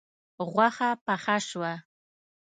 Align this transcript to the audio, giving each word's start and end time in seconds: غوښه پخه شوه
غوښه 0.51 0.89
پخه 1.05 1.35
شوه 1.47 1.73